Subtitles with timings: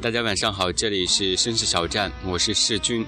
[0.00, 3.04] 大家晚上好，这里是绅士小站，我是世军。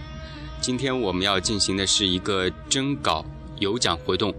[0.60, 3.24] 今天我们要进行的是一个征稿
[3.58, 4.34] 有奖活动，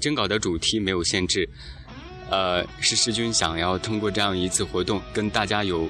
[0.00, 1.48] 征稿的主题没有限制，
[2.30, 5.88] 呃，是世军想要通过这样一次活动跟大家有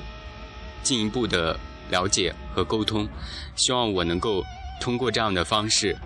[0.82, 1.58] 进一步的
[1.90, 3.08] 了解和沟通，
[3.56, 4.44] 希望我能够
[4.78, 5.96] 通过这样的方式，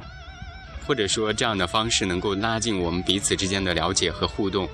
[0.86, 4.68] 或者说这样的方式能够拉近我们彼此之间的了解和互动。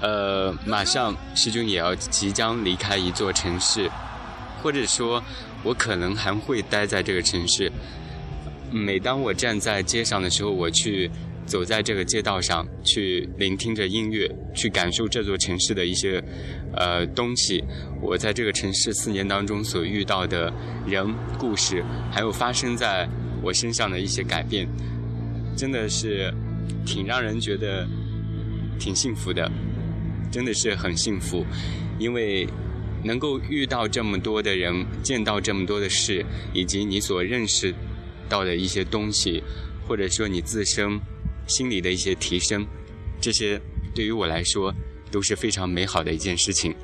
[0.00, 3.90] 呃，马上世军也要即将离开一座城市，
[4.62, 5.22] 或者说，
[5.62, 7.72] 我可能还会待在这个城市。
[8.70, 11.10] 每当我站在街上的时候，我去
[11.46, 16.22] 走在这个街道上，去聆听着音乐，去感受这座城市的一些
[16.76, 17.64] 呃东西。
[18.02, 20.52] 我在这个城市四年当中所遇到的
[20.86, 23.08] 人、故事，还有发生在
[23.44, 24.66] 我身上的一些改变，
[25.54, 26.32] 真的是
[26.86, 27.86] 挺让人觉得
[28.78, 29.50] 挺幸福的。
[30.32, 31.46] 真的是很幸福，
[31.96, 32.44] 因为
[33.04, 37.72] 能够遇到这么多的人，见到这么多的事，以及你所认识
[38.28, 39.40] 到的一些东西，
[39.86, 40.98] 或者说你自身
[41.46, 42.66] 心理的一些提升，
[43.20, 43.60] 这些
[43.94, 44.74] 对于我来说
[45.12, 46.74] 都是非常美好的一件事情。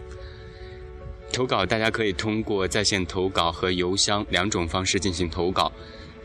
[1.32, 5.72] 投稿大家可以通过在线投稿和邮箱两种方式进行投稿。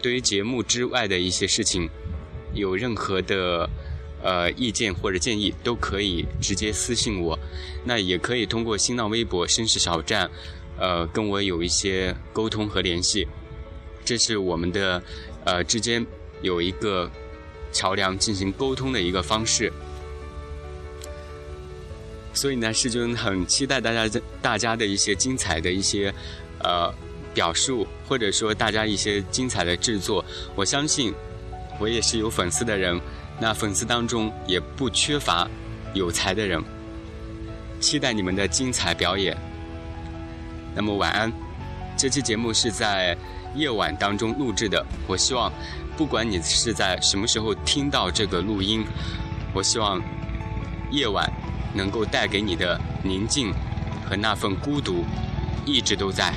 [0.05, 1.89] 对于节目之外的一些事情，
[2.53, 3.67] 有任何的。
[4.23, 7.37] 呃，意见或者建议都可以直接私信我，
[7.83, 10.27] 那也可以通过新浪微博“绅士小站”，
[10.81, 13.27] 呃，跟我有一些沟通和联系。
[14.03, 15.03] 这是我们的
[15.43, 16.03] 呃之间
[16.41, 17.07] 有一个
[17.71, 19.71] 桥梁进行沟通的一个方式。
[22.33, 26.11] 所以呢，世君很期待大家的大家的一些精彩的一些
[26.63, 26.91] 呃
[27.35, 30.25] 表述，或者说大家一些精彩的制作。
[30.55, 31.13] 我相信，
[31.79, 32.99] 我也是有粉丝的人。
[33.37, 35.45] 那粉丝当中也不缺乏
[35.93, 36.63] 有才的人，
[37.81, 39.35] 期待你们的精彩表演。
[40.73, 41.29] 那么晚安，
[41.97, 43.17] 这期节目是在
[43.53, 44.85] 夜晚当中录制的。
[45.05, 45.51] 我希望，
[45.97, 48.85] 不管你是在什么时候听到这个录音，
[49.53, 50.01] 我希望
[50.89, 51.29] 夜晚
[51.73, 53.53] 能够带给你的宁静
[54.09, 55.03] 和那份孤独，
[55.65, 56.33] 一直都在。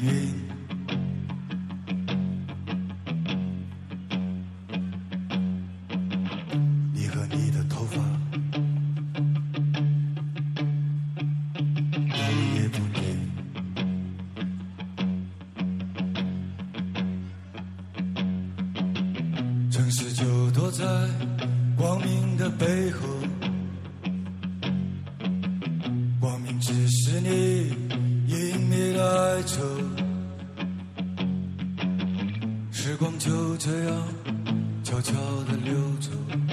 [0.00, 0.32] 云
[6.94, 7.96] 你和你的头发
[19.70, 20.84] 城市就躲在
[21.76, 23.00] 光明的背后，
[26.20, 27.68] 光明只是你
[28.26, 28.36] 隐
[28.70, 29.87] 匿的哀愁。
[33.58, 34.08] 就这样
[34.84, 35.12] 悄悄
[35.48, 36.47] 的溜走。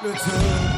[0.00, 0.77] 留存